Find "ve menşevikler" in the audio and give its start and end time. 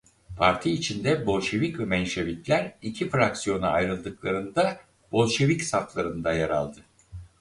1.79-2.73